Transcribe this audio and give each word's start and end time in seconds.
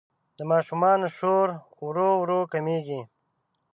د 0.37 0.39
ماشومانو 0.51 1.07
شور 1.17 1.47
ورو 1.85 2.09
ورو 2.21 2.39
کمېږي. 2.53 3.01